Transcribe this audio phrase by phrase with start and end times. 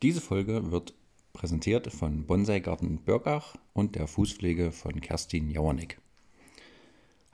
[0.00, 0.94] Diese Folge wird
[1.34, 5.98] präsentiert von Bonsai Garten Börgach und der Fußpflege von Kerstin Jauernick.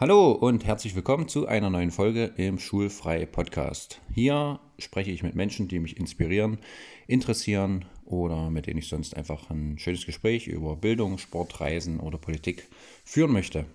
[0.00, 4.00] Hallo und herzlich willkommen zu einer neuen Folge im Schulfrei Podcast.
[4.12, 6.58] Hier spreche ich mit Menschen, die mich inspirieren,
[7.06, 12.18] interessieren oder mit denen ich sonst einfach ein schönes Gespräch über Bildung, Sport, Reisen oder
[12.18, 12.66] Politik
[13.04, 13.66] führen möchte.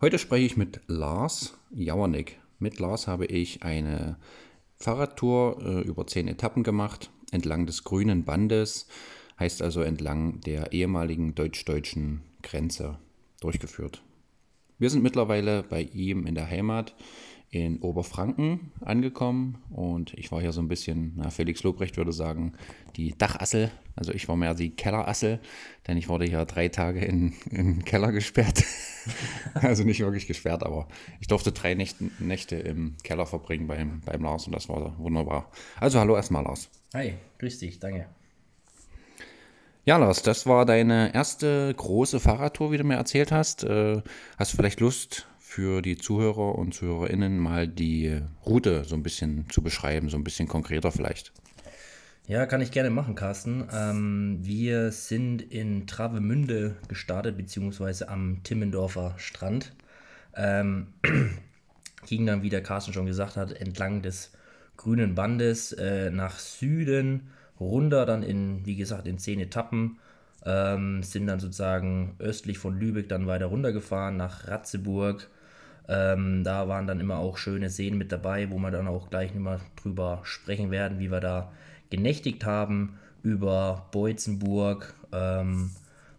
[0.00, 2.38] Heute spreche ich mit Lars Jauernick.
[2.58, 4.16] Mit Lars habe ich eine
[4.78, 8.86] Fahrradtour äh, über zehn Etappen gemacht, entlang des grünen Bandes,
[9.38, 12.98] heißt also entlang der ehemaligen deutsch-deutschen Grenze
[13.40, 14.02] durchgeführt.
[14.78, 16.94] Wir sind mittlerweile bei ihm in der Heimat
[17.50, 22.52] in Oberfranken angekommen und ich war hier so ein bisschen, na, Felix Lobrecht würde sagen,
[22.96, 23.70] die Dachassel.
[23.94, 25.40] Also ich war mehr die Kellerassel,
[25.86, 28.64] denn ich wurde hier drei Tage in, in den Keller gesperrt.
[29.54, 30.88] also nicht wirklich gesperrt, aber
[31.20, 35.50] ich durfte drei Nächte, Nächte im Keller verbringen beim, beim Lars und das war wunderbar.
[35.80, 36.68] Also hallo erstmal Lars.
[36.94, 38.06] Hi, grüß dich, danke.
[39.84, 43.62] Ja, Lars, das war deine erste große Fahrradtour, wie du mir erzählt hast.
[43.62, 44.02] Äh,
[44.36, 49.48] hast du vielleicht Lust, für die Zuhörer und ZuhörerInnen mal die Route so ein bisschen
[49.48, 51.32] zu beschreiben, so ein bisschen konkreter vielleicht.
[52.28, 53.68] Ja, kann ich gerne machen, Carsten.
[53.72, 59.72] Ähm, wir sind in Travemünde gestartet, beziehungsweise am Timmendorfer Strand.
[60.34, 60.88] Ähm,
[62.06, 64.32] ging dann, wie der Carsten schon gesagt hat, entlang des
[64.76, 67.28] grünen Bandes äh, nach Süden,
[67.60, 69.98] runter, dann in, wie gesagt, in zehn Etappen.
[70.44, 75.30] Ähm, sind dann sozusagen östlich von Lübeck dann weiter runtergefahren nach Ratzeburg,
[75.88, 79.34] ähm, da waren dann immer auch schöne Seen mit dabei, wo wir dann auch gleich
[79.34, 81.52] immer drüber sprechen werden, wie wir da
[81.90, 84.94] genächtigt haben, über Beutzenburg.
[85.12, 85.70] Ähm,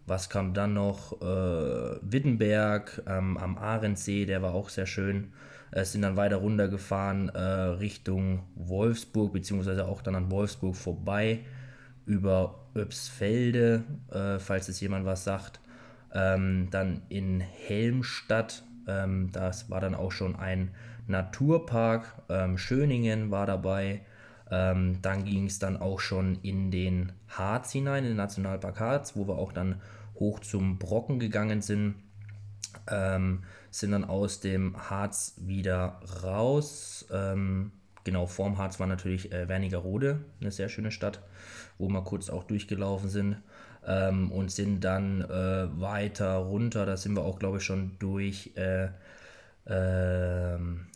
[0.06, 1.20] was kam dann noch?
[1.20, 5.32] Äh, Wittenberg ähm, am Ahrensee, der war auch sehr schön.
[5.70, 11.40] Äh, sind dann weiter runtergefahren äh, Richtung Wolfsburg, beziehungsweise auch dann an Wolfsburg vorbei,
[12.06, 15.60] über Öbsfelde, äh, falls es jemand was sagt.
[16.14, 20.70] Ähm, dann in Helmstadt ähm, das war dann auch schon ein
[21.06, 22.14] Naturpark.
[22.28, 24.00] Ähm, Schöningen war dabei.
[24.50, 29.16] Ähm, dann ging es dann auch schon in den Harz hinein, in den Nationalpark Harz,
[29.16, 29.80] wo wir auch dann
[30.18, 31.96] hoch zum Brocken gegangen sind.
[32.90, 37.06] Ähm, sind dann aus dem Harz wieder raus.
[37.12, 37.72] Ähm,
[38.04, 41.20] genau, vorm Harz war natürlich äh, Wernigerode, eine sehr schöne Stadt,
[41.76, 43.36] wo wir kurz auch durchgelaufen sind
[43.86, 46.86] ähm, und sind dann äh, weiter runter.
[46.86, 48.88] Da sind wir auch, glaube ich, schon durch äh,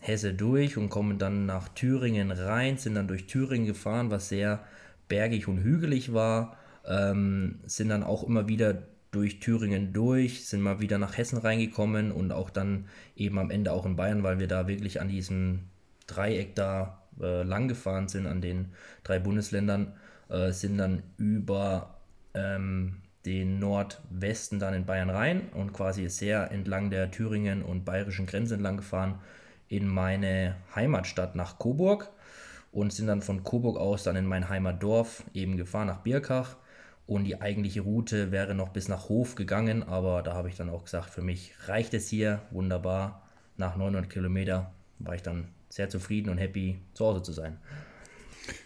[0.00, 4.60] Hesse durch und kommen dann nach Thüringen rein, sind dann durch Thüringen gefahren, was sehr
[5.08, 6.56] bergig und hügelig war.
[6.86, 12.10] Ähm, sind dann auch immer wieder durch Thüringen durch, sind mal wieder nach Hessen reingekommen
[12.10, 15.60] und auch dann eben am Ende auch in Bayern, weil wir da wirklich an diesem
[16.06, 18.72] Dreieck da äh, lang gefahren sind, an den
[19.04, 19.92] drei Bundesländern,
[20.30, 21.98] äh, sind dann über
[22.32, 28.26] ähm, den Nordwesten dann in Bayern rein und quasi sehr entlang der Thüringen und bayerischen
[28.26, 29.20] Grenze entlang gefahren
[29.68, 32.10] in meine Heimatstadt nach Coburg
[32.72, 36.56] und sind dann von Coburg aus dann in mein Heimatdorf eben gefahren nach Birkach
[37.06, 40.70] und die eigentliche Route wäre noch bis nach Hof gegangen, aber da habe ich dann
[40.70, 43.22] auch gesagt, für mich reicht es hier wunderbar.
[43.56, 47.58] Nach 900 Kilometer war ich dann sehr zufrieden und happy zu Hause zu sein.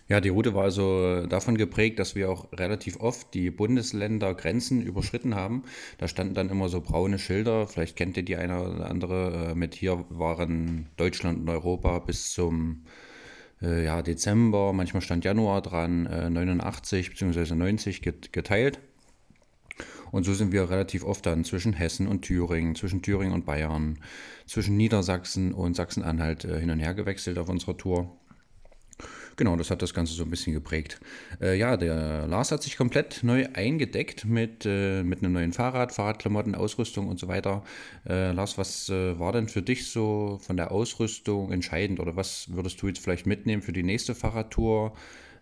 [0.09, 5.35] Ja, die Route war also davon geprägt, dass wir auch relativ oft die Bundesländergrenzen überschritten
[5.35, 5.65] haben.
[5.99, 9.55] Da standen dann immer so braune Schilder, vielleicht kennt ihr die eine oder andere, äh,
[9.55, 12.85] mit hier waren Deutschland und Europa bis zum
[13.63, 17.55] äh, ja, Dezember, manchmal stand Januar dran, äh, 89 bzw.
[17.55, 18.79] 90 geteilt.
[20.13, 23.99] Und so sind wir relativ oft dann zwischen Hessen und Thüringen, zwischen Thüringen und Bayern,
[24.47, 28.17] zwischen Niedersachsen und Sachsen-Anhalt äh, hin und her gewechselt auf unserer Tour.
[29.37, 30.99] Genau, das hat das Ganze so ein bisschen geprägt.
[31.43, 35.93] Äh, ja, der Lars hat sich komplett neu eingedeckt mit, äh, mit einem neuen Fahrrad,
[35.93, 37.63] Fahrradklamotten, Ausrüstung und so weiter.
[38.09, 42.51] Äh, Lars, was äh, war denn für dich so von der Ausrüstung entscheidend oder was
[42.51, 44.95] würdest du jetzt vielleicht mitnehmen für die nächste Fahrradtour?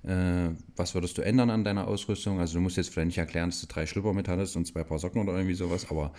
[0.02, 2.40] Äh, was würdest du ändern an deiner Ausrüstung?
[2.40, 4.82] Also du musst jetzt vielleicht nicht erklären, dass du drei Schlüpper mit hattest und zwei
[4.82, 6.12] Paar Socken oder irgendwie sowas, aber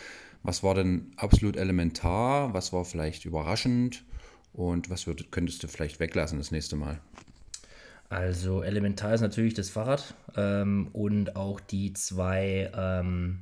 [0.44, 2.54] was war denn absolut elementar?
[2.54, 4.06] Was war vielleicht überraschend?
[4.54, 7.02] Und was würd, könntest du vielleicht weglassen das nächste Mal?
[8.10, 13.40] Also elementar ist natürlich das Fahrrad ähm, und auch die zwei ähm,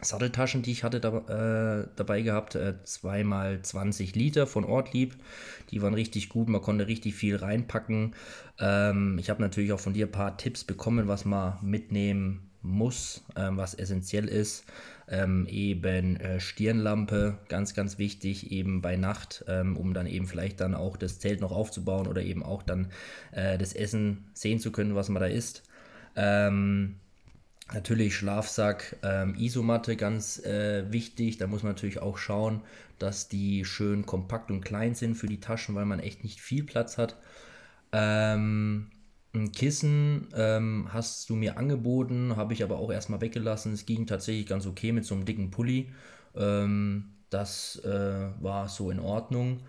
[0.00, 2.54] Satteltaschen, die ich hatte da, äh, dabei gehabt.
[2.54, 5.14] Äh, zweimal 20 Liter von Ortlieb.
[5.70, 8.14] Die waren richtig gut, man konnte richtig viel reinpacken.
[8.58, 13.22] Ähm, ich habe natürlich auch von dir ein paar Tipps bekommen, was man mitnehmen muss,
[13.36, 14.64] ähm, was essentiell ist.
[15.08, 20.60] Ähm, eben äh, Stirnlampe, ganz, ganz wichtig, eben bei Nacht, ähm, um dann eben vielleicht
[20.60, 22.90] dann auch das Zelt noch aufzubauen oder eben auch dann
[23.32, 25.62] äh, das Essen sehen zu können, was man da isst.
[26.16, 26.96] Ähm,
[27.72, 31.38] Natürlich Schlafsack, ähm, Isomatte ganz äh, wichtig.
[31.38, 32.60] Da muss man natürlich auch schauen,
[32.98, 36.64] dass die schön kompakt und klein sind für die Taschen, weil man echt nicht viel
[36.64, 37.16] Platz hat.
[37.92, 38.90] Ähm,
[39.34, 43.72] ein Kissen ähm, hast du mir angeboten, habe ich aber auch erstmal weggelassen.
[43.72, 45.90] Es ging tatsächlich ganz okay mit so einem dicken Pulli.
[46.36, 49.60] Ähm, das äh, war so in Ordnung.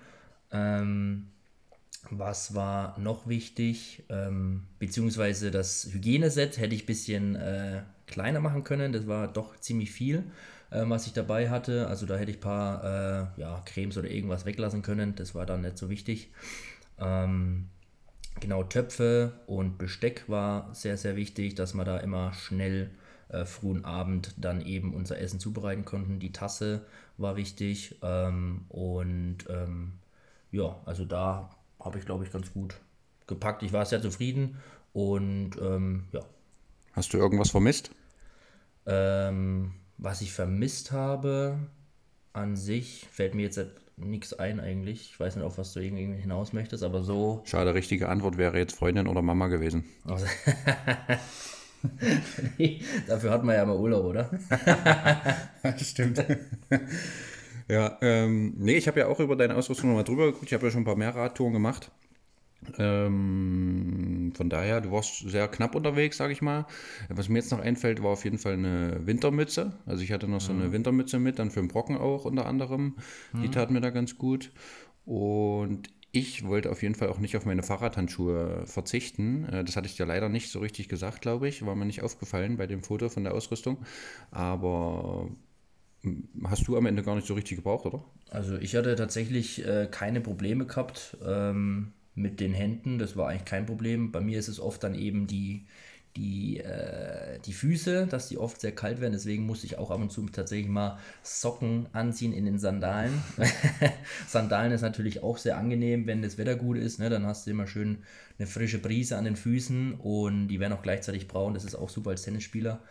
[0.51, 1.27] Ähm,
[2.09, 4.03] was war noch wichtig?
[4.09, 8.91] Ähm, beziehungsweise das Hygieneset hätte ich ein bisschen äh, kleiner machen können.
[8.91, 10.23] Das war doch ziemlich viel,
[10.71, 11.87] äh, was ich dabei hatte.
[11.87, 12.83] Also da hätte ich ein paar
[13.37, 15.15] äh, ja, Cremes oder irgendwas weglassen können.
[15.15, 16.31] Das war dann nicht so wichtig.
[16.99, 17.69] Ähm,
[18.43, 22.91] genau, Töpfe und Besteck war sehr, sehr wichtig, dass wir da immer schnell
[23.29, 26.19] äh, frühen Abend dann eben unser Essen zubereiten konnten.
[26.19, 26.85] Die Tasse
[27.17, 27.99] war wichtig.
[28.03, 29.93] Ähm, und ähm,
[30.51, 32.75] ja, also da habe ich, glaube ich, ganz gut
[33.27, 33.63] gepackt.
[33.63, 34.57] Ich war sehr zufrieden
[34.91, 36.19] und ähm, ja.
[36.91, 37.91] Hast du irgendwas vermisst?
[38.85, 41.57] Ähm, was ich vermisst habe,
[42.33, 43.61] an sich fällt mir jetzt
[43.97, 45.11] nichts ein eigentlich.
[45.11, 47.41] Ich weiß nicht, auf was du irgendwie hinaus möchtest, aber so.
[47.45, 49.85] Schade, richtige Antwort wäre jetzt Freundin oder Mama gewesen.
[50.05, 50.25] Also
[52.57, 54.29] nee, dafür hat man ja mal Urlaub, oder?
[55.77, 56.25] stimmt.
[57.67, 60.45] Ja, ähm, nee, ich habe ja auch über deine Ausrüstung nochmal drüber geguckt.
[60.45, 61.91] Ich habe ja schon ein paar mehr Radtouren gemacht.
[62.77, 66.65] Ähm, von daher, du warst sehr knapp unterwegs, sage ich mal.
[67.09, 69.73] Was mir jetzt noch einfällt, war auf jeden Fall eine Wintermütze.
[69.85, 70.71] Also ich hatte noch so eine mhm.
[70.73, 72.95] Wintermütze mit, dann für den Brocken auch unter anderem.
[73.33, 73.51] Die mhm.
[73.51, 74.51] tat mir da ganz gut.
[75.05, 79.45] Und ich wollte auf jeden Fall auch nicht auf meine Fahrradhandschuhe verzichten.
[79.45, 81.65] Äh, das hatte ich dir leider nicht so richtig gesagt, glaube ich.
[81.65, 83.77] War mir nicht aufgefallen bei dem Foto von der Ausrüstung.
[84.31, 85.29] Aber
[86.43, 88.03] hast du am Ende gar nicht so richtig gebraucht, oder?
[88.29, 92.99] Also ich hatte tatsächlich äh, keine Probleme gehabt ähm, mit den Händen.
[92.99, 94.11] Das war eigentlich kein Problem.
[94.11, 95.65] Bei mir ist es oft dann eben die,
[96.15, 99.13] die, äh, die Füße, dass die oft sehr kalt werden.
[99.13, 103.23] Deswegen musste ich auch ab und zu tatsächlich mal Socken anziehen in den Sandalen.
[104.27, 106.99] Sandalen ist natürlich auch sehr angenehm, wenn das Wetter gut ist.
[106.99, 107.09] Ne?
[107.09, 107.99] Dann hast du immer schön
[108.37, 111.53] eine frische Brise an den Füßen und die werden auch gleichzeitig braun.
[111.53, 112.81] Das ist auch super als Tennisspieler.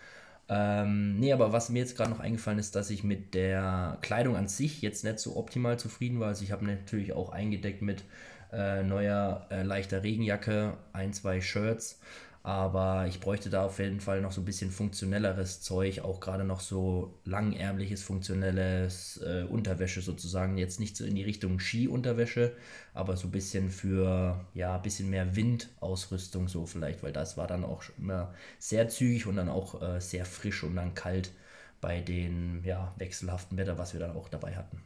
[0.48, 4.36] Ähm, nee, aber was mir jetzt gerade noch eingefallen ist, dass ich mit der Kleidung
[4.36, 6.28] an sich jetzt nicht so optimal zufrieden war.
[6.28, 8.04] Also ich habe natürlich auch eingedeckt mit
[8.52, 11.98] äh, neuer äh, leichter Regenjacke, ein, zwei Shirts
[12.44, 16.42] aber ich bräuchte da auf jeden Fall noch so ein bisschen funktionelleres Zeug, auch gerade
[16.42, 20.58] noch so langärmliches, funktionelles äh, Unterwäsche sozusagen.
[20.58, 22.52] Jetzt nicht so in die Richtung Ski-Unterwäsche,
[22.94, 27.46] aber so ein bisschen für, ja, ein bisschen mehr Windausrüstung so vielleicht, weil das war
[27.46, 31.30] dann auch immer sehr zügig und dann auch äh, sehr frisch und dann kalt
[31.80, 34.82] bei den ja, wechselhaften Wetter, was wir dann auch dabei hatten.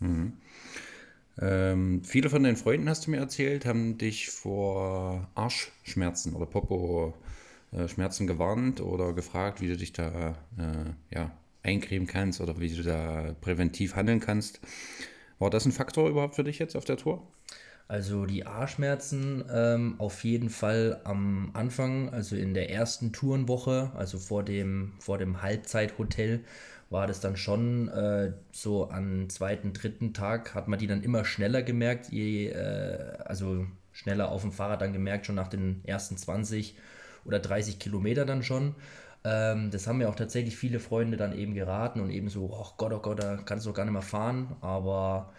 [0.00, 0.32] Mhm.
[1.40, 8.26] Ähm, viele von deinen Freunden, hast du mir erzählt, haben dich vor Arschschmerzen oder Popo-Schmerzen
[8.26, 11.30] gewarnt oder gefragt, wie du dich da äh, ja,
[11.62, 14.60] eincremen kannst oder wie du da präventiv handeln kannst.
[15.38, 17.22] War das ein Faktor überhaupt für dich jetzt auf der Tour?
[17.86, 24.18] Also die Arschschmerzen ähm, auf jeden Fall am Anfang, also in der ersten Tourenwoche, also
[24.18, 26.44] vor dem, vor dem Halbzeithotel,
[26.90, 31.24] war das dann schon äh, so am zweiten, dritten Tag hat man die dann immer
[31.24, 36.16] schneller gemerkt, je, äh, also schneller auf dem Fahrrad dann gemerkt, schon nach den ersten
[36.16, 36.76] 20
[37.24, 38.74] oder 30 Kilometer dann schon.
[39.24, 42.74] Ähm, das haben mir auch tatsächlich viele Freunde dann eben geraten und eben so, oh
[42.78, 44.56] Gott, oh Gott, da kannst du doch gar nicht mehr fahren.
[44.60, 45.32] Aber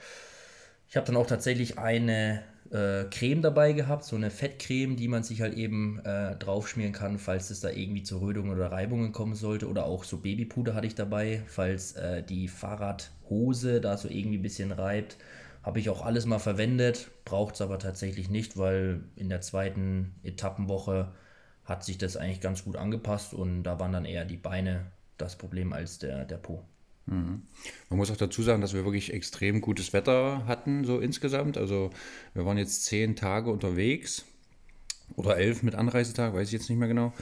[0.87, 5.23] ich habe dann auch tatsächlich eine äh, Creme dabei gehabt, so eine Fettcreme, die man
[5.23, 9.35] sich halt eben äh, draufschmieren kann, falls es da irgendwie zu Rötungen oder Reibungen kommen
[9.35, 9.67] sollte.
[9.67, 14.43] Oder auch so Babypuder hatte ich dabei, falls äh, die Fahrradhose da so irgendwie ein
[14.43, 15.17] bisschen reibt.
[15.63, 20.15] Habe ich auch alles mal verwendet, braucht es aber tatsächlich nicht, weil in der zweiten
[20.23, 21.11] Etappenwoche
[21.65, 25.37] hat sich das eigentlich ganz gut angepasst und da waren dann eher die Beine das
[25.37, 26.63] Problem als der, der Po.
[27.09, 31.57] Man muss auch dazu sagen, dass wir wirklich extrem gutes Wetter hatten, so insgesamt.
[31.57, 31.89] Also
[32.33, 34.25] wir waren jetzt zehn Tage unterwegs
[35.15, 37.13] oder elf mit Anreisetag, weiß ich jetzt nicht mehr genau.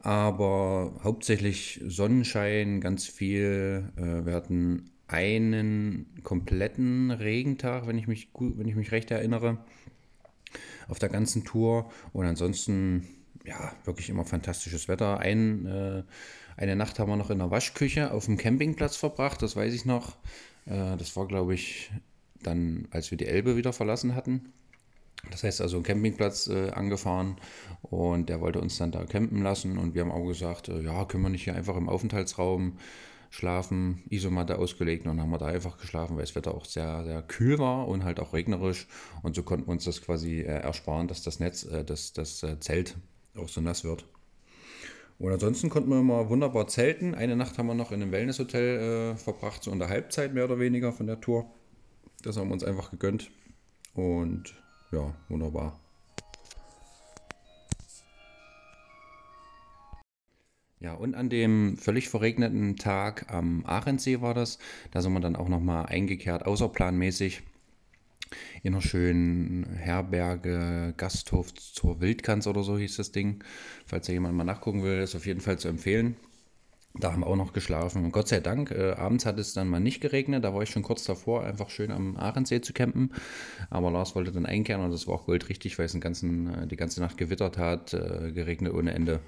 [0.00, 3.90] Aber hauptsächlich Sonnenschein, ganz viel.
[3.96, 9.58] Äh, wir hatten einen kompletten Regentag, wenn ich mich gut, wenn ich mich recht erinnere,
[10.88, 11.90] auf der ganzen Tour.
[12.12, 13.06] Und ansonsten,
[13.44, 15.20] ja, wirklich immer fantastisches Wetter.
[15.20, 16.02] Ein äh,
[16.56, 19.84] eine Nacht haben wir noch in der Waschküche auf dem Campingplatz verbracht, das weiß ich
[19.84, 20.16] noch.
[20.66, 21.90] Äh, das war, glaube ich,
[22.42, 24.52] dann, als wir die Elbe wieder verlassen hatten.
[25.30, 27.36] Das heißt also einen Campingplatz äh, angefahren
[27.82, 31.04] und der wollte uns dann da campen lassen und wir haben auch gesagt, äh, ja,
[31.04, 32.78] können wir nicht hier einfach im Aufenthaltsraum
[33.30, 37.22] schlafen, Isomatte ausgelegt und haben wir da einfach geschlafen, weil das Wetter auch sehr, sehr
[37.22, 38.86] kühl war und halt auch regnerisch.
[39.22, 42.42] Und so konnten wir uns das quasi äh, ersparen, dass das Netz, äh, das, das
[42.42, 42.96] äh, Zelt
[43.36, 44.04] auch so nass wird.
[45.22, 47.14] Und ansonsten konnten wir immer wunderbar zelten.
[47.14, 50.44] Eine Nacht haben wir noch in einem Wellnesshotel äh, verbracht, so in der Halbzeit mehr
[50.46, 51.48] oder weniger von der Tour.
[52.22, 53.30] Das haben wir uns einfach gegönnt.
[53.94, 54.52] Und
[54.90, 55.78] ja, wunderbar.
[60.80, 64.58] Ja, und an dem völlig verregneten Tag am Aachensee war das.
[64.90, 67.44] Da sind wir dann auch nochmal eingekehrt, außerplanmäßig
[68.62, 73.42] in einer schönen Herberge, Gasthof zur Wildkanz oder so hieß das Ding.
[73.86, 76.16] Falls da jemand mal nachgucken will, ist auf jeden Fall zu empfehlen.
[76.94, 78.04] Da haben wir auch noch geschlafen.
[78.04, 80.44] Und Gott sei Dank, äh, abends hat es dann mal nicht geregnet.
[80.44, 83.12] Da war ich schon kurz davor, einfach schön am Aachensee zu campen.
[83.70, 86.66] Aber Lars wollte dann einkehren und das war auch goldrichtig, weil es den ganzen, äh,
[86.66, 89.20] die ganze Nacht gewittert hat, äh, geregnet ohne Ende.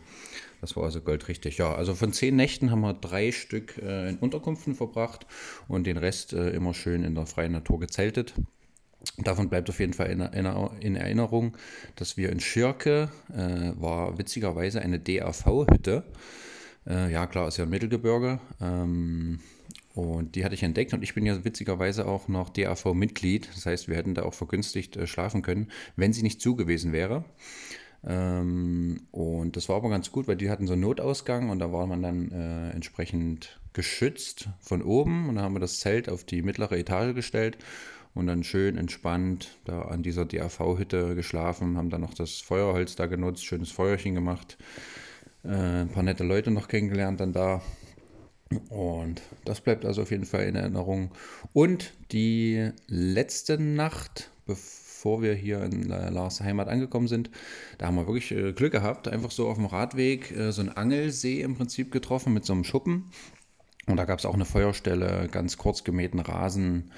[0.61, 1.57] Das war also goldrichtig.
[1.57, 5.27] Ja, also von zehn Nächten haben wir drei Stück äh, in Unterkünften verbracht
[5.67, 8.35] und den Rest äh, immer schön in der freien Natur gezeltet.
[9.19, 10.21] Davon bleibt auf jeden Fall in,
[10.81, 11.57] in Erinnerung,
[11.97, 16.05] dass wir in Schirke, äh, war witzigerweise eine DAV-Hütte.
[16.87, 18.41] Äh, ja, klar, ist ja ein Mittelgebirge.
[18.61, 19.41] Ähm,
[19.95, 23.49] und die hatte ich entdeckt und ich bin ja witzigerweise auch noch DAV-Mitglied.
[23.55, 26.93] Das heißt, wir hätten da auch vergünstigt äh, schlafen können, wenn sie nicht zu gewesen
[26.93, 27.25] wäre.
[28.05, 31.73] Ähm, und das war aber ganz gut, weil die hatten so einen Notausgang und da
[31.73, 35.29] war man dann äh, entsprechend geschützt von oben.
[35.29, 37.57] Und dann haben wir das Zelt auf die mittlere Etage gestellt
[38.15, 43.07] und dann schön entspannt da an dieser DAV-Hütte geschlafen, haben dann noch das Feuerholz da
[43.07, 44.57] genutzt, schönes Feuerchen gemacht,
[45.45, 47.61] äh, ein paar nette Leute noch kennengelernt dann da.
[48.69, 51.11] Und das bleibt also auf jeden Fall in Erinnerung.
[51.53, 57.31] Und die letzte Nacht, bevor wir hier in Lars Heimat angekommen sind,
[57.79, 59.09] da haben wir wirklich äh, Glück gehabt.
[59.09, 62.65] Einfach so auf dem Radweg äh, so ein Angelsee im Prinzip getroffen mit so einem
[62.65, 63.11] Schuppen.
[63.87, 66.91] Und da gab es auch eine Feuerstelle, ganz kurz gemähten Rasen,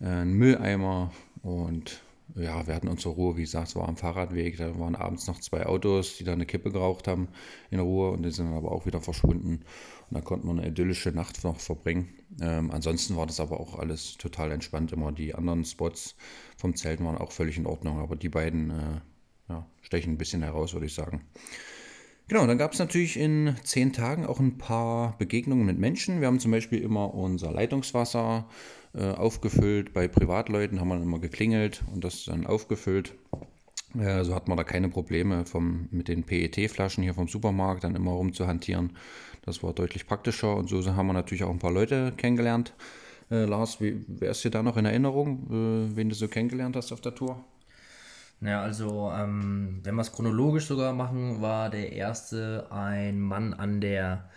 [0.00, 1.12] einen Mülleimer
[1.42, 2.02] und
[2.34, 5.40] ja, wir hatten unsere Ruhe, wie gesagt, es war am Fahrradweg, da waren abends noch
[5.40, 7.28] zwei Autos, die da eine Kippe geraucht haben
[7.70, 9.62] in Ruhe und die sind dann aber auch wieder verschwunden
[10.10, 12.08] und da konnten wir eine idyllische Nacht noch verbringen.
[12.40, 15.12] Ähm, ansonsten war das aber auch alles total entspannt immer.
[15.12, 16.16] Die anderen Spots
[16.56, 19.00] vom Zelten waren auch völlig in Ordnung, aber die beiden äh,
[19.48, 21.24] ja, stechen ein bisschen heraus, würde ich sagen.
[22.28, 26.20] Genau, dann gab es natürlich in zehn Tagen auch ein paar Begegnungen mit Menschen.
[26.20, 28.48] Wir haben zum Beispiel immer unser Leitungswasser
[28.96, 29.92] äh, aufgefüllt.
[29.92, 33.14] Bei Privatleuten haben wir immer geklingelt und das dann aufgefüllt.
[33.98, 37.94] Äh, so hat man da keine Probleme vom, mit den PET-Flaschen hier vom Supermarkt dann
[37.94, 38.96] immer rumzuhantieren.
[39.42, 42.74] Das war deutlich praktischer und so haben wir natürlich auch ein paar Leute kennengelernt.
[43.30, 46.76] Äh, Lars, wie, wer ist dir da noch in Erinnerung, äh, wen du so kennengelernt
[46.76, 47.44] hast auf der Tour?
[48.40, 53.80] Naja, also ähm, wenn wir es chronologisch sogar machen, war der erste ein Mann an
[53.80, 54.28] der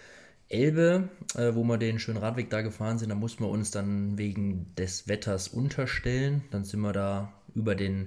[0.49, 4.17] Elbe, äh, wo wir den schönen Radweg da gefahren sind, da mussten wir uns dann
[4.17, 6.43] wegen des Wetters unterstellen.
[6.51, 8.05] Dann sind wir da über den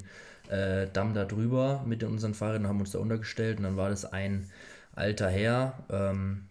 [0.48, 4.04] äh, Damm da drüber mit unseren Fahrrädern, haben uns da untergestellt und dann war das
[4.04, 4.50] ein
[4.94, 6.48] alter Herr, ähm,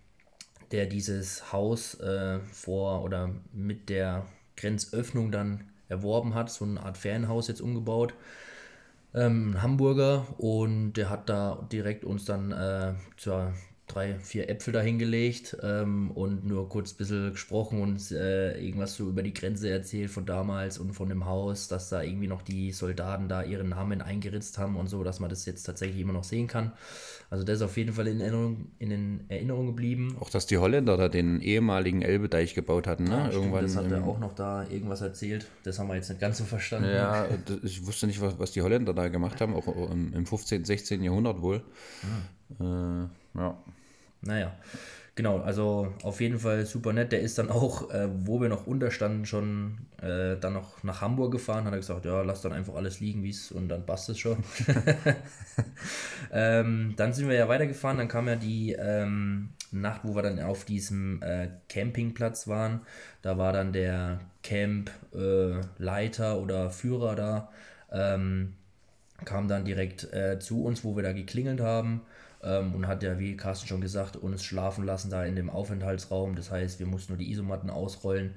[0.72, 6.98] der dieses Haus äh, vor oder mit der Grenzöffnung dann erworben hat, so eine Art
[6.98, 8.14] Ferienhaus jetzt umgebaut.
[9.14, 13.54] Ähm, Hamburger und der hat da direkt uns dann äh, zur
[13.94, 19.08] drei, vier Äpfel dahingelegt ähm, und nur kurz ein bisschen gesprochen und äh, irgendwas so
[19.08, 22.72] über die Grenze erzählt von damals und von dem Haus, dass da irgendwie noch die
[22.72, 26.24] Soldaten da ihren Namen eingeritzt haben und so, dass man das jetzt tatsächlich immer noch
[26.24, 26.72] sehen kann.
[27.30, 30.18] Also das ist auf jeden Fall in Erinnerung, in Erinnerung geblieben.
[30.20, 33.12] Auch, dass die Holländer da den ehemaligen Elbedeich gebaut hatten, ne?
[33.12, 35.48] Ja, Irgendwann das hat er auch noch da irgendwas erzählt.
[35.64, 36.90] Das haben wir jetzt nicht ganz so verstanden.
[36.90, 37.28] Ja,
[37.64, 41.04] ich wusste nicht, was, was die Holländer da gemacht haben, auch im 15., 16.
[41.04, 41.64] Jahrhundert wohl.
[42.60, 43.06] Ah.
[43.06, 43.58] Äh, ja.
[44.22, 44.54] Naja,
[45.16, 47.12] genau, also auf jeden Fall super nett.
[47.12, 51.32] Der ist dann auch, äh, wo wir noch unterstanden, schon äh, dann noch nach Hamburg
[51.32, 51.66] gefahren.
[51.66, 54.20] Hat er gesagt, ja, lass dann einfach alles liegen, wie es und dann passt es
[54.20, 54.38] schon.
[56.32, 57.98] ähm, dann sind wir ja weitergefahren.
[57.98, 62.82] Dann kam ja die ähm, Nacht, wo wir dann auf diesem äh, Campingplatz waren.
[63.24, 67.52] Da war dann der Campleiter oder Führer da.
[67.92, 68.54] Ähm,
[69.26, 72.02] kam dann direkt äh, zu uns, wo wir da geklingelt haben
[72.44, 76.36] ähm, und hat ja, wie Carsten schon gesagt, uns schlafen lassen da in dem Aufenthaltsraum.
[76.36, 78.36] Das heißt, wir mussten nur die Isomatten ausrollen,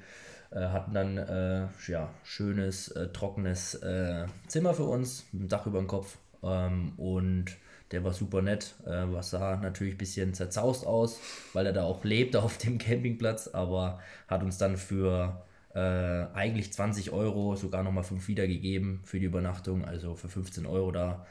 [0.50, 5.66] äh, hatten dann äh, ja, schönes, äh, trockenes äh, Zimmer für uns, mit dem Dach
[5.66, 7.46] über dem Kopf ähm, und
[7.90, 8.74] der war super nett.
[8.86, 11.20] Äh, was sah natürlich ein bisschen zerzaust aus,
[11.52, 15.44] weil er da auch lebt auf dem Campingplatz, aber hat uns dann für
[15.74, 20.92] äh, eigentlich 20 Euro sogar nochmal 5 wiedergegeben für die Übernachtung, also für 15 Euro
[20.92, 21.26] da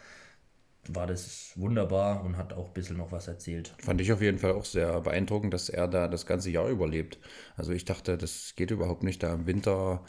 [0.89, 3.73] war das wunderbar und hat auch ein bisschen noch was erzählt.
[3.79, 7.19] Fand ich auf jeden Fall auch sehr beeindruckend, dass er da das ganze Jahr überlebt.
[7.55, 10.03] Also ich dachte, das geht überhaupt nicht, da im Winter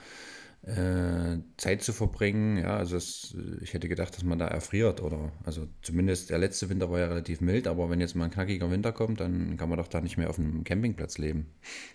[0.66, 2.56] äh, Zeit zu verbringen.
[2.56, 6.70] Ja, also es, ich hätte gedacht, dass man da erfriert oder also zumindest der letzte
[6.70, 9.68] Winter war ja relativ mild, aber wenn jetzt mal ein knackiger Winter kommt, dann kann
[9.68, 11.46] man doch da nicht mehr auf einem Campingplatz leben.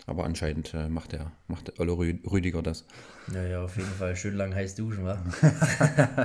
[0.06, 2.86] Aber anscheinend äh, macht der macht Olle Rüdiger das.
[3.34, 5.22] Ja, ja, auf jeden Fall schön lang heiß duschen, wa?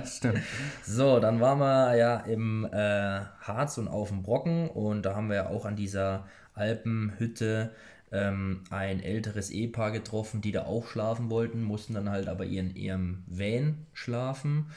[0.05, 0.41] Stimmt.
[0.83, 5.29] So, dann waren wir ja im äh, Harz und auf dem Brocken und da haben
[5.29, 7.71] wir ja auch an dieser Alpenhütte
[8.15, 12.75] ähm, ein älteres Ehepaar getroffen, die da auch schlafen wollten, mussten dann halt aber in
[12.75, 14.67] ihrem Van schlafen.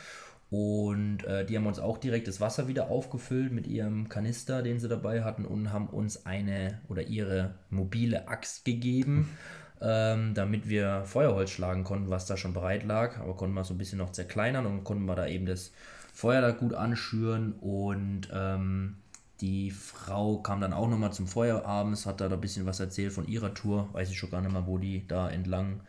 [0.50, 4.80] Und äh, die haben uns auch direkt das Wasser wieder aufgefüllt mit ihrem Kanister, den
[4.80, 9.28] sie dabei hatten, und haben uns eine oder ihre mobile Axt gegeben,
[9.80, 13.18] ähm, damit wir Feuerholz schlagen konnten, was da schon bereit lag.
[13.18, 15.72] Aber konnten wir so ein bisschen noch zerkleinern und konnten wir da eben das
[16.14, 18.96] Feuer da gut anschüren und ähm,
[19.40, 23.12] die Frau kam dann auch nochmal zum Feuer abends, hat da ein bisschen was erzählt
[23.12, 23.88] von ihrer Tour.
[23.92, 25.80] Weiß ich schon gar nicht mehr, wo die da entlang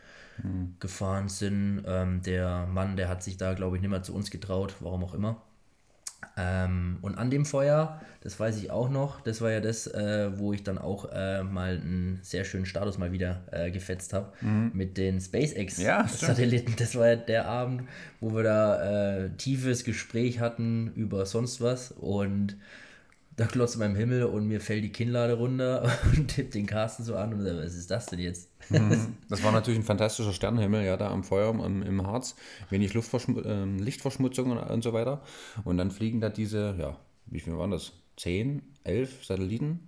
[0.43, 0.75] mhm.
[0.79, 1.83] gefahren sind.
[1.85, 5.03] Ähm, der Mann, der hat sich da, glaube ich, nicht mehr zu uns getraut, warum
[5.03, 5.41] auch immer.
[6.37, 10.37] Ähm, und an dem Feuer, das weiß ich auch noch, das war ja das, äh,
[10.37, 14.31] wo ich dann auch äh, mal einen sehr schönen Status mal wieder äh, gefetzt habe
[14.41, 14.71] mhm.
[14.73, 16.71] mit den SpaceX-Satelliten.
[16.71, 17.83] Ja, das war ja der Abend,
[18.19, 22.57] wo wir da äh, tiefes Gespräch hatten über sonst was und
[23.39, 27.15] da klotzt meinem Himmel und mir fällt die Kinnlade runter und tippt den Carsten so
[27.15, 28.49] an und sagt, was ist das denn jetzt?
[28.69, 29.15] Mhm.
[29.29, 32.35] Das war natürlich ein fantastischer Sternenhimmel, ja, da am Feuer im, im Harz.
[32.69, 35.23] Wenig Luftverschmu äh, Lichtverschmutzung und, und, so weiter.
[35.63, 37.93] Und dann fliegen da diese, ja, wie viel waren das?
[38.17, 39.79] Zehn, elf Satelliten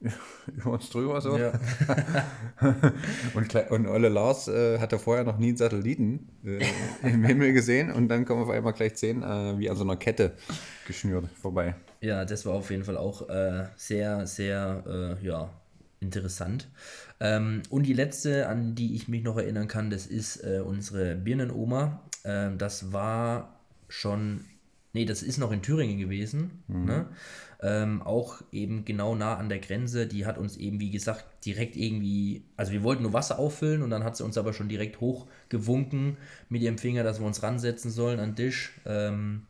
[0.46, 1.36] über uns drüber so.
[1.36, 1.52] Ja.
[3.34, 6.64] und, und Olle Lars äh, hatte vorher noch nie einen Satelliten äh,
[7.02, 9.96] im Himmel gesehen und dann kommen auf einmal gleich zehn äh, wie an so einer
[9.96, 10.34] Kette
[10.86, 11.74] geschnürt vorbei.
[12.00, 15.50] Ja, das war auf jeden Fall auch äh, sehr, sehr äh, ja,
[16.00, 16.68] interessant.
[17.20, 21.14] Ähm, und die letzte, an die ich mich noch erinnern kann, das ist äh, unsere
[21.16, 22.02] Birnenoma.
[22.24, 24.44] Ähm, das war schon,
[24.92, 26.62] nee, das ist noch in Thüringen gewesen.
[26.68, 26.84] Mhm.
[26.84, 27.06] Ne?
[27.62, 30.06] Ähm, auch eben genau nah an der Grenze.
[30.06, 33.88] Die hat uns eben, wie gesagt, direkt irgendwie, also wir wollten nur Wasser auffüllen und
[33.88, 36.18] dann hat sie uns aber schon direkt hochgewunken
[36.50, 38.72] mit ihrem Finger, dass wir uns ransetzen sollen an den Tisch.
[38.84, 39.46] Ähm,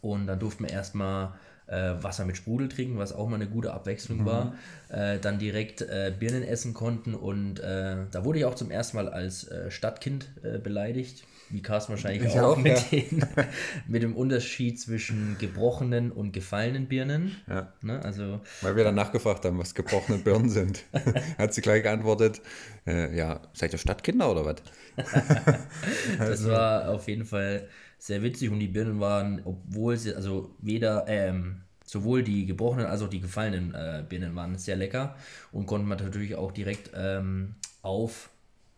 [0.00, 1.32] und dann durften wir erstmal
[1.66, 4.26] äh, Wasser mit Sprudel trinken, was auch mal eine gute Abwechslung mhm.
[4.26, 4.54] war,
[4.88, 8.96] äh, dann direkt äh, Birnen essen konnten und äh, da wurde ich auch zum ersten
[8.96, 10.30] Mal als äh, Stadtkind
[10.62, 13.00] beleidigt, wie Carsten wahrscheinlich ich auch, auch mit, ja.
[13.00, 13.26] den,
[13.86, 17.36] mit dem Unterschied zwischen gebrochenen und gefallenen Birnen.
[17.48, 17.72] Ja.
[17.82, 18.02] Ne?
[18.02, 20.84] Also, Weil wir dann nachgefragt haben, was gebrochene Birnen sind.
[21.38, 22.40] Hat sie gleich geantwortet,
[22.86, 24.56] ja, seid ihr Stadtkinder oder was?
[24.96, 26.50] das also.
[26.50, 27.68] war auf jeden Fall
[28.02, 33.00] sehr witzig und die Birnen waren, obwohl sie, also weder, ähm, sowohl die gebrochenen als
[33.00, 35.14] auch die gefallenen äh, Birnen waren sehr lecker
[35.52, 38.30] und konnten man natürlich auch direkt ähm, auf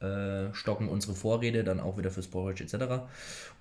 [0.04, 3.04] äh, stocken unsere Vorräte, dann auch wieder für Storage etc.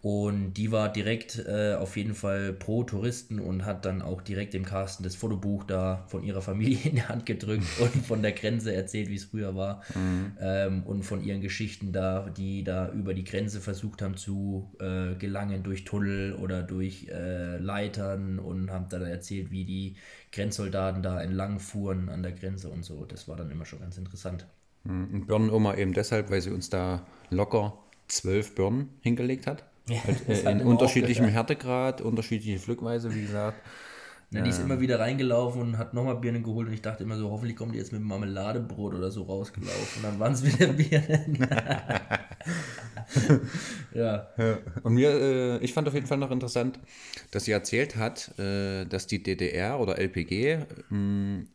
[0.02, 4.54] Und die war direkt äh, auf jeden Fall pro Touristen und hat dann auch direkt
[4.54, 8.34] dem Carsten das Fotobuch da von ihrer Familie in die Hand gedrückt und von der
[8.34, 9.82] Grenze erzählt, wie es früher war.
[9.96, 10.38] Mhm.
[10.42, 15.16] Ähm, und von ihren Geschichten da, die da über die Grenze versucht haben zu äh,
[15.16, 19.96] gelangen durch Tunnel oder durch äh, Leitern und haben dann erzählt, wie die
[20.34, 23.06] Grenzsoldaten da entlang fuhren an der Grenze und so.
[23.06, 24.46] Das war dann immer schon ganz interessant.
[24.84, 25.10] Mhm.
[25.14, 29.66] Und Birnenoma eben deshalb, weil sie uns da locker zwölf Birnen hingelegt hat.
[29.88, 33.58] Ja, halt, äh, in unterschiedlichem Härtegrad, unterschiedliche Pflückweise, wie gesagt.
[34.34, 37.18] Ja, die ist immer wieder reingelaufen und hat nochmal Birnen geholt und ich dachte immer
[37.18, 39.98] so, hoffentlich kommt die jetzt mit Marmeladebrot oder so rausgelaufen.
[39.98, 41.38] Und dann waren es wieder Birnen.
[43.94, 44.28] ja.
[44.38, 44.58] ja.
[44.82, 46.80] Und mir, äh, ich fand auf jeden Fall noch interessant,
[47.32, 50.60] dass sie erzählt hat, äh, dass die DDR oder LPG äh,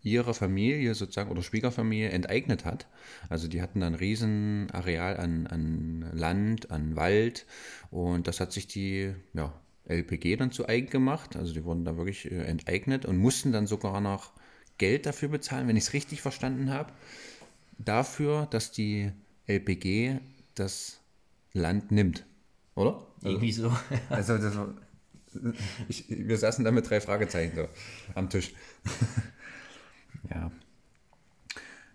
[0.03, 2.87] ihre Familie sozusagen oder Schwiegerfamilie enteignet hat.
[3.29, 7.47] Also die hatten ein riesen Areal an, an Land, an Wald
[7.91, 9.53] und das hat sich die, ja,
[9.89, 11.37] LPG dann zu eigen gemacht.
[11.37, 14.33] Also die wurden da wirklich äh, enteignet und mussten dann sogar noch
[14.79, 16.93] Geld dafür bezahlen, wenn ich es richtig verstanden habe,
[17.79, 19.11] dafür, dass die
[19.47, 20.21] LPG
[20.55, 21.01] das
[21.53, 22.25] Land nimmt.
[22.75, 23.05] Oder?
[23.23, 23.77] Irgendwie so.
[24.09, 24.75] also das war,
[25.89, 27.69] ich, wir saßen da mit drei Fragezeichen so
[28.15, 28.53] am Tisch.
[30.31, 30.51] ja.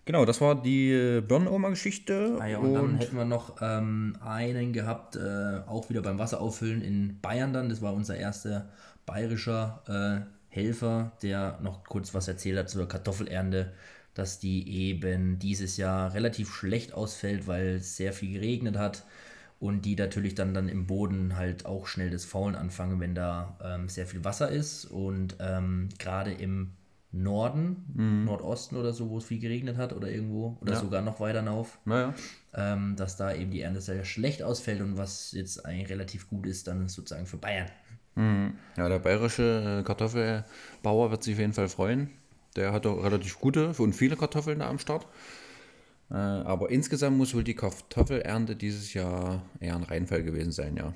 [0.06, 2.36] Genau, das war die äh, Birnenoma-Geschichte.
[2.38, 6.18] Ah ja, und, und, dann hätten wir noch ähm, einen gehabt, äh, auch wieder beim
[6.18, 7.70] Wasserauffüllen in Bayern dann.
[7.70, 8.68] Das war unser erster
[9.06, 13.72] bayerischer äh, Helfer, der noch kurz was erzählt hat zur Kartoffelernte,
[14.14, 19.04] dass die eben dieses Jahr relativ schlecht ausfällt, weil es sehr viel geregnet hat
[19.58, 23.58] und die natürlich dann, dann im Boden halt auch schnell das Faulen anfangen, wenn da
[23.64, 26.72] ähm, sehr viel Wasser ist und ähm, gerade im
[27.14, 28.24] Norden, mhm.
[28.24, 30.80] Nordosten oder so, wo es viel geregnet hat oder irgendwo oder ja.
[30.80, 32.12] sogar noch weiter hinauf, naja.
[32.54, 36.46] ähm, dass da eben die Ernte sehr schlecht ausfällt und was jetzt eigentlich relativ gut
[36.46, 37.68] ist, dann sozusagen für Bayern.
[38.16, 38.54] Mhm.
[38.76, 42.10] Ja, der bayerische äh, Kartoffelbauer wird sich auf jeden Fall freuen.
[42.56, 45.06] Der hat auch relativ gute und viele Kartoffeln da am Start.
[46.10, 50.94] Äh, aber insgesamt muss wohl die Kartoffelernte dieses Jahr eher ein Reinfall gewesen sein, ja.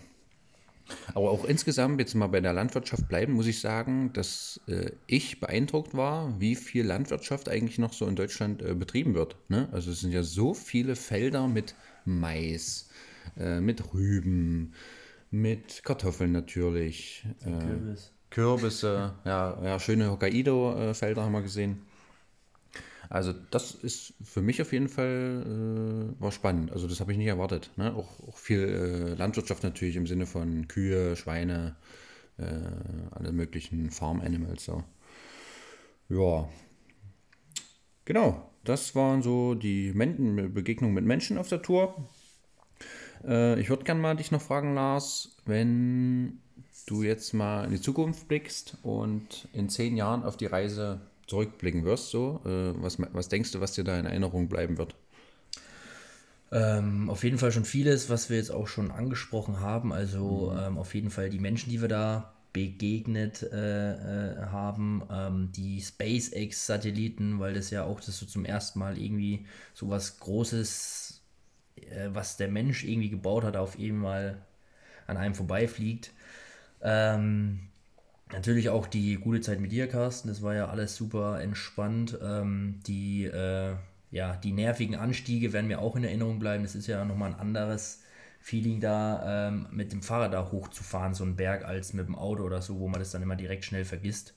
[1.15, 5.41] Aber auch insgesamt, jetzt mal bei der Landwirtschaft bleiben, muss ich sagen, dass äh, ich
[5.41, 9.37] beeindruckt war, wie viel Landwirtschaft eigentlich noch so in Deutschland äh, betrieben wird.
[9.49, 9.69] Ne?
[9.73, 11.75] Also es sind ja so viele Felder mit
[12.05, 12.89] Mais,
[13.39, 14.73] äh, mit Rüben,
[15.31, 17.27] mit Kartoffeln natürlich.
[17.45, 18.13] Äh, Kürbis.
[18.31, 21.83] Kürbisse, ja, ja schöne Hokkaido-Felder haben wir gesehen.
[23.11, 26.73] Also das ist für mich auf jeden Fall äh, war spannend.
[26.73, 27.71] Also das habe ich nicht erwartet.
[27.77, 27.95] Ne?
[27.95, 31.77] Auch, auch viel äh, Landwirtschaft natürlich im Sinne von Kühe, Schweine,
[32.37, 32.45] äh,
[33.11, 34.65] alle möglichen Farm Animals.
[34.65, 34.85] So.
[36.11, 36.49] Ja,
[38.05, 38.51] genau.
[38.65, 42.09] Das waren so die Men Begegnungen mit Menschen auf der Tour.
[43.25, 46.41] Äh, ich würde gerne mal dich noch fragen, Lars, wenn
[46.87, 51.85] du jetzt mal in die Zukunft blickst und in zehn Jahren auf die Reise zurückblicken
[51.85, 54.97] wirst, so, äh, was, was denkst du, was dir da in Erinnerung bleiben wird?
[56.51, 59.93] Ähm, auf jeden Fall schon vieles, was wir jetzt auch schon angesprochen haben.
[59.93, 60.59] Also mhm.
[60.59, 65.83] ähm, auf jeden Fall die Menschen, die wir da begegnet äh, äh, haben, ähm, die
[65.83, 71.23] SpaceX-Satelliten, weil das ja auch das so zum ersten Mal irgendwie so was Großes,
[71.77, 74.41] äh, was der Mensch irgendwie gebaut hat, auf eben mal
[75.07, 76.13] an einem vorbeifliegt.
[76.81, 77.69] Ähm,
[78.33, 80.29] Natürlich auch die gute Zeit mit dir, Carsten.
[80.29, 82.19] Das war ja alles super entspannt.
[82.23, 83.75] Ähm, die, äh,
[84.11, 86.63] ja, die nervigen Anstiege werden mir auch in Erinnerung bleiben.
[86.63, 88.03] Das ist ja nochmal ein anderes
[88.41, 92.43] Feeling da, ähm, mit dem Fahrrad da hochzufahren, so einen Berg, als mit dem Auto
[92.45, 94.35] oder so, wo man das dann immer direkt schnell vergisst.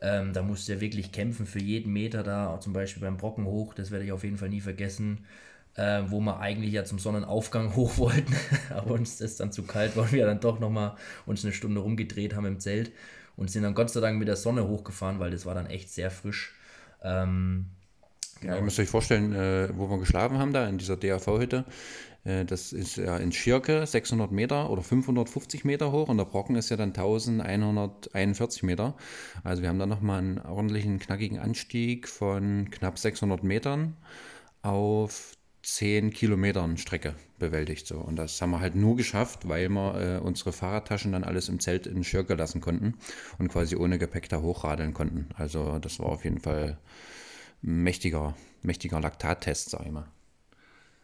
[0.00, 3.44] Ähm, da musst du ja wirklich kämpfen für jeden Meter da, zum Beispiel beim Brocken
[3.46, 3.74] hoch.
[3.74, 5.26] Das werde ich auf jeden Fall nie vergessen.
[5.74, 8.34] Äh, wo wir eigentlich ja zum Sonnenaufgang hoch wollten,
[8.70, 10.96] aber uns ist dann zu kalt, weil wir dann doch nochmal
[11.26, 12.92] uns eine Stunde rumgedreht haben im Zelt
[13.36, 15.90] und sind dann Gott sei Dank mit der Sonne hochgefahren, weil das war dann echt
[15.90, 16.54] sehr frisch.
[17.02, 17.66] Ähm,
[18.40, 18.54] genau.
[18.54, 21.64] Ja, ihr müsst euch vorstellen, äh, wo wir geschlafen haben, da in dieser DAV-Hütte.
[22.24, 26.56] Äh, das ist ja in Schirke 600 Meter oder 550 Meter hoch und der Brocken
[26.56, 28.94] ist ja dann 1141 Meter.
[29.44, 33.96] Also wir haben da nochmal einen ordentlichen, knackigen Anstieg von knapp 600 Metern
[34.62, 37.88] auf 10 Kilometern Strecke bewältigt.
[37.88, 37.96] So.
[37.96, 41.58] Und das haben wir halt nur geschafft, weil wir äh, unsere Fahrradtaschen dann alles im
[41.58, 42.94] Zelt in Schirke lassen konnten
[43.38, 45.28] und quasi ohne Gepäck da hochradeln konnten.
[45.34, 46.78] Also das war auf jeden Fall
[47.64, 50.06] ein mächtiger, mächtiger Laktattest, sag ich mal.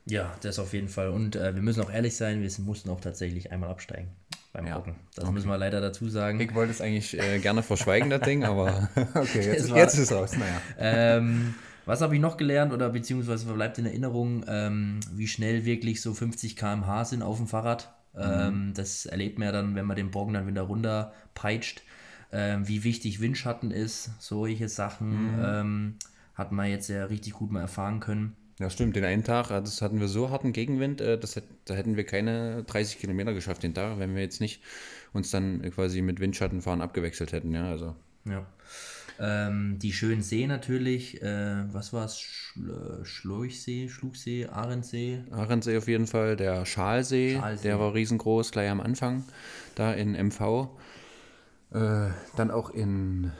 [0.06, 1.08] Ja, das auf jeden Fall.
[1.08, 4.12] Und äh, wir müssen auch ehrlich sein, wir mussten auch tatsächlich einmal absteigen
[4.52, 4.76] beim ja.
[4.76, 4.94] Gucken.
[5.16, 5.34] Das okay.
[5.34, 6.38] müssen wir leider dazu sagen.
[6.38, 10.12] Ich wollte es eigentlich äh, gerne verschweigen, das Ding, aber okay, jetzt, jetzt ist es
[10.12, 10.36] raus.
[10.36, 10.60] Naja.
[10.78, 16.00] Ähm, was habe ich noch gelernt oder beziehungsweise bleibt in Erinnerung, ähm, wie schnell wirklich
[16.00, 17.92] so 50 km/h sind auf dem Fahrrad?
[18.14, 18.20] Mhm.
[18.22, 21.82] Ähm, das erlebt man ja dann, wenn man den Bogen dann wieder runter peitscht.
[22.34, 25.44] Ähm, wie wichtig Windschatten ist, solche Sachen mhm.
[25.44, 25.94] Ähm,
[26.34, 28.36] hat man jetzt ja richtig gut mal erfahren können.
[28.58, 28.96] Ja, stimmt.
[28.96, 32.64] Den einen Tag, das hatten wir so harten Gegenwind, äh, das, da hätten wir keine
[32.64, 34.62] 30 Kilometer geschafft den Tag, wenn wir jetzt nicht
[35.12, 37.52] uns dann quasi mit Windschattenfahren abgewechselt hätten.
[37.52, 37.96] Ja, also.
[38.24, 38.46] Ja.
[39.24, 41.22] Ähm, die schönen See natürlich.
[41.22, 42.18] Äh, was war es?
[42.18, 45.20] Schl äh, Schluchsee, Schluchsee, Ahrensee?
[45.30, 46.34] Ahrensee auf jeden Fall.
[46.34, 49.22] Der Schalsee, Schalsee, der war riesengroß, gleich am Anfang,
[49.76, 50.70] da in MV.
[51.70, 53.30] Äh, dann auch in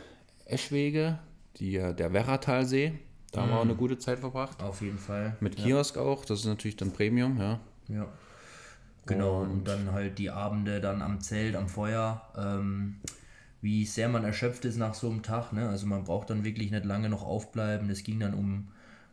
[0.44, 1.18] Eschwege,
[1.56, 2.92] die, der Werratalsee.
[3.32, 3.78] Da haben wir auch eine mhm.
[3.78, 4.62] gute Zeit verbracht.
[4.62, 5.36] Auf jeden Fall.
[5.40, 6.02] Mit Kiosk ja.
[6.02, 7.58] auch, das ist natürlich dann Premium, ja.
[7.88, 8.06] Ja.
[9.06, 12.22] Genau, und, und, dann halt die Abende dann am Zelt, am Feuer.
[12.36, 13.00] Ähm,
[13.62, 15.52] wie sehr man erschöpft ist nach so einem Tag.
[15.52, 15.68] Ne?
[15.68, 17.88] Also man braucht dann wirklich nicht lange noch aufbleiben.
[17.90, 18.68] Es ging dann um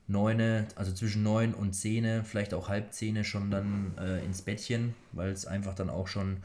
[0.08, 4.96] neune, also zwischen neun und zehn, vielleicht auch halb zehn schon dann äh, ins Bettchen,
[5.12, 6.38] weil es einfach dann auch schon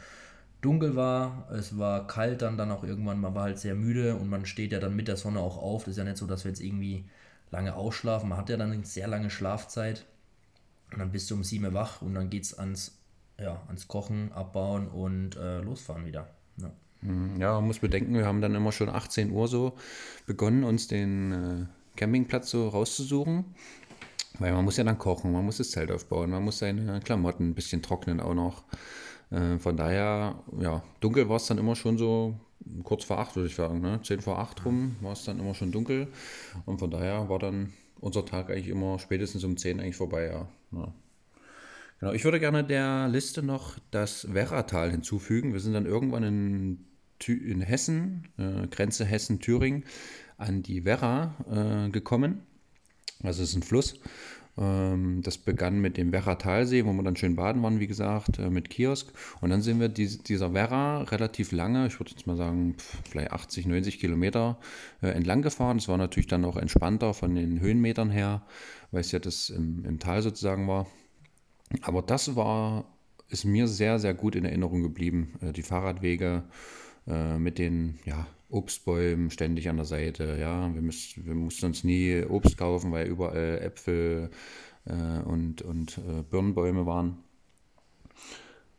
[0.60, 1.48] dunkel war.
[1.50, 4.72] Es war kalt dann, dann auch irgendwann, man war halt sehr müde und man steht
[4.72, 5.84] ja dann mit der Sonne auch auf.
[5.84, 7.06] Das ist ja nicht so, dass wir jetzt irgendwie
[7.50, 8.28] lange ausschlafen.
[8.28, 10.04] Man hat ja dann eine sehr lange Schlafzeit
[10.92, 12.98] und dann bist du um sieben wach und dann geht es ans,
[13.38, 16.28] ja, ans Kochen, Abbauen und äh, losfahren wieder.
[16.58, 16.70] Ja.
[17.04, 17.40] Mhm.
[17.40, 19.74] Ja, man muss bedenken, wir haben dann immer schon 18 Uhr so
[20.26, 23.44] begonnen, uns den äh, Campingplatz so rauszusuchen.
[24.40, 27.50] Weil man muss ja dann kochen, man muss das Zelt aufbauen, man muss seine Klamotten
[27.50, 28.64] ein bisschen trocknen auch noch.
[29.30, 32.34] Äh, von daher, ja, dunkel war es dann immer schon so
[32.82, 33.80] kurz vor acht, würde ich sagen.
[33.80, 34.00] Ne?
[34.02, 36.08] Zehn vor acht rum war es dann immer schon dunkel.
[36.66, 40.48] Und von daher war dann unser Tag eigentlich immer spätestens um zehn eigentlich vorbei, ja.
[40.72, 40.92] ja.
[42.00, 45.52] Genau, ich würde gerne der Liste noch das Werratal hinzufügen.
[45.52, 46.84] Wir sind dann irgendwann in,
[47.26, 49.84] in Hessen, äh, Grenze Hessen-Thüringen,
[50.36, 52.42] an die Werra äh, gekommen.
[53.22, 54.00] Also es ist ein Fluss.
[54.56, 58.50] Ähm, das begann mit dem Werra-Talsee, wo wir dann schön baden waren, wie gesagt, äh,
[58.50, 59.12] mit Kiosk.
[59.40, 62.76] Und dann sind wir die, dieser Werra relativ lange, ich würde jetzt mal sagen,
[63.08, 64.58] vielleicht 80, 90 Kilometer
[65.02, 65.78] äh, entlang gefahren.
[65.78, 68.42] Das war natürlich dann auch entspannter von den Höhenmetern her,
[68.92, 70.86] weil es ja das im, im Tal sozusagen war.
[71.82, 72.84] Aber das war,
[73.28, 75.34] ist mir sehr, sehr gut in Erinnerung geblieben.
[75.40, 76.44] Äh, die Fahrradwege
[77.06, 80.38] mit den ja, Obstbäumen ständig an der Seite.
[80.40, 84.30] Ja, wir, müssen, wir mussten uns nie Obst kaufen, weil überall Äpfel
[84.86, 87.18] äh, und, und äh, Birnenbäume waren.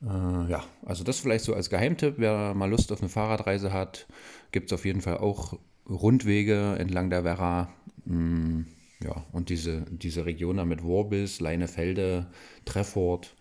[0.02, 2.16] Äh, ja, also das vielleicht so als Geheimtipp.
[2.18, 4.08] Wer mal Lust auf eine Fahrradreise hat,
[4.52, 5.58] gibt es auf jeden Fall auch
[5.90, 7.74] Rundwege entlang der Werra.
[8.06, 8.62] Mm,
[9.04, 12.28] ja, und diese, diese Region da mit Worbis, Leinefelde,
[12.66, 13.36] Treffort,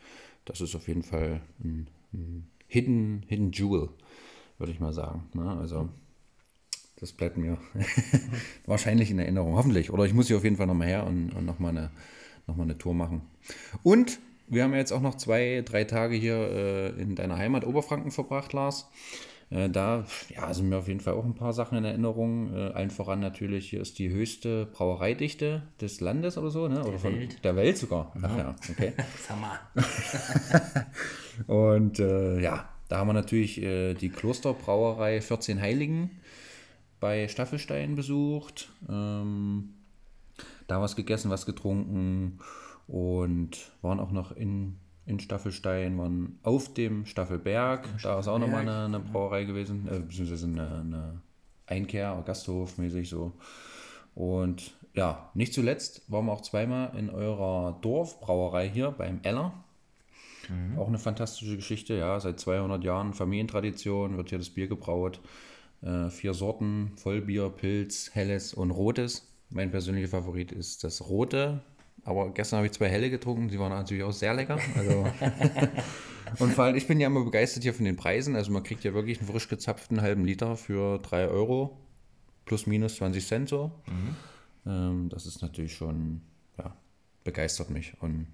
[0.44, 3.90] das ist auf jeden Fall ein, ein Hidden, Hidden Jewel,
[4.58, 5.28] würde ich mal sagen.
[5.34, 5.56] Ne?
[5.58, 5.88] Also
[6.96, 7.58] das bleibt mir
[8.66, 9.90] wahrscheinlich in Erinnerung, hoffentlich.
[9.90, 11.90] Oder ich muss hier auf jeden Fall nochmal her und, und nochmal eine,
[12.46, 13.22] noch eine Tour machen.
[13.82, 17.66] Und wir haben ja jetzt auch noch zwei, drei Tage hier äh, in deiner Heimat
[17.66, 18.88] Oberfranken verbracht, Lars.
[19.50, 22.54] Äh, da ja, sind mir auf jeden Fall auch ein paar Sachen in Erinnerung.
[22.54, 26.80] Äh, allen voran natürlich, hier ist die höchste Brauereidichte des Landes oder so, ne?
[26.80, 27.44] oder der von Welt.
[27.44, 28.12] der Welt sogar.
[28.22, 28.92] Ach ja, okay.
[29.28, 29.58] Sag mal.
[31.46, 36.10] Und äh, ja, da haben wir natürlich äh, die Klosterbrauerei 14 Heiligen
[37.00, 39.74] bei Staffelstein besucht, ähm,
[40.66, 42.38] da was gegessen, was getrunken
[42.86, 48.62] und waren auch noch in, in Staffelstein, waren auf dem Staffelberg, da ist auch nochmal
[48.62, 51.20] eine, eine Brauerei gewesen, äh, beziehungsweise eine, eine
[51.66, 53.32] Einkehr, Gasthof mäßig so.
[54.14, 59.52] Und ja, nicht zuletzt waren wir auch zweimal in eurer Dorfbrauerei hier beim Eller.
[60.78, 65.20] Auch eine fantastische Geschichte, ja, seit 200 Jahren Familientradition wird hier das Bier gebraut.
[65.82, 69.30] Äh, vier Sorten, Vollbier, Pilz, Helles und Rotes.
[69.50, 71.62] Mein persönlicher Favorit ist das Rote.
[72.04, 74.58] Aber gestern habe ich zwei Helle getrunken, die waren natürlich auch sehr lecker.
[74.76, 75.06] Also
[76.38, 78.36] und vor allem, ich bin ja immer begeistert hier von den Preisen.
[78.36, 81.78] Also man kriegt ja wirklich einen frisch gezapften halben Liter für 3 Euro.
[82.44, 83.72] Plus minus 20 Cent so.
[84.66, 86.20] Ähm, das ist natürlich schon,
[86.58, 86.76] ja,
[87.24, 87.94] begeistert mich.
[88.00, 88.26] Und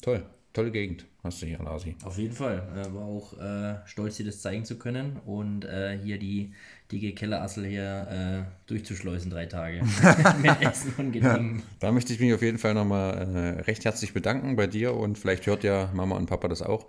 [0.00, 1.96] toll tolle Gegend hast du hier, Lasi.
[2.04, 2.62] Auf jeden Fall.
[2.74, 6.52] Äh, war auch äh, stolz, dir das zeigen zu können und äh, hier die
[6.90, 9.82] dicke Kellerassel hier äh, durchzuschleusen, drei Tage.
[10.42, 11.58] Mit Essen und Getränken.
[11.58, 14.94] Ja, da möchte ich mich auf jeden Fall nochmal äh, recht herzlich bedanken bei dir
[14.94, 16.86] und vielleicht hört ja Mama und Papa das auch.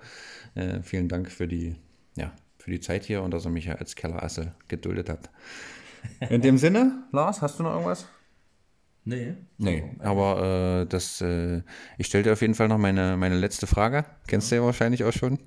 [0.84, 1.78] Vielen Dank für die,
[2.18, 5.30] ja, für die Zeit hier und dass er mich ja als Kellerassel geduldet hat.
[6.30, 8.06] In dem Sinne, Lars, hast du noch irgendwas?
[9.04, 9.34] Nee.
[9.58, 11.62] Nee, aber äh, das, äh,
[11.98, 14.06] ich stelle dir auf jeden Fall noch meine, meine letzte Frage.
[14.28, 15.40] Kennst du ja wahrscheinlich auch schon.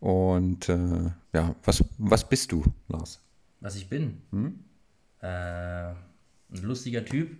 [0.00, 3.20] Und äh, ja, was, was bist du, Lars?
[3.60, 4.22] Was ich bin?
[5.20, 5.96] Äh, ein
[6.62, 7.36] lustiger Typ,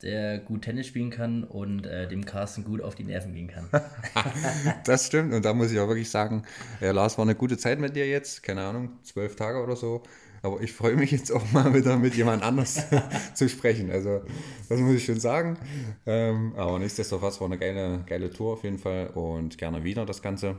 [0.00, 3.68] der gut Tennis spielen kann und äh, dem Carsten gut auf die Nerven gehen kann.
[4.84, 5.34] Das stimmt.
[5.34, 6.44] Und da muss ich auch wirklich sagen,
[6.80, 8.42] Lars, war eine gute Zeit mit dir jetzt.
[8.42, 10.02] Keine Ahnung, zwölf Tage oder so.
[10.42, 12.86] Aber ich freue mich jetzt auch mal wieder mit jemand anders
[13.34, 13.90] zu sprechen.
[13.90, 14.22] Also,
[14.68, 15.58] das muss ich schon sagen.
[16.06, 20.22] Ähm, aber nichtsdestotrotz war eine geile, geile Tour auf jeden Fall und gerne wieder das
[20.22, 20.56] Ganze.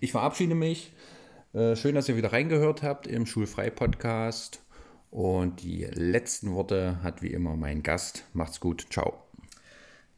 [0.00, 0.92] Ich verabschiede mich.
[1.52, 4.60] Äh, schön, dass ihr wieder reingehört habt im Schulfrei-Podcast.
[5.10, 8.24] Und die letzten Worte hat wie immer mein Gast.
[8.32, 8.86] Macht's gut.
[8.90, 9.23] Ciao.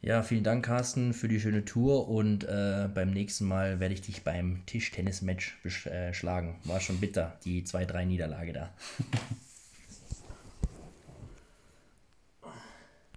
[0.07, 3.99] Ja, vielen Dank, Carsten, für die schöne Tour und äh, beim nächsten Mal werde ich
[3.99, 6.55] dich beim Tischtennis-Match äh, schlagen.
[6.63, 8.69] War schon bitter, die 2-3 Niederlage da.